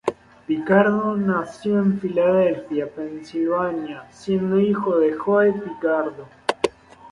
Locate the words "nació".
1.15-1.77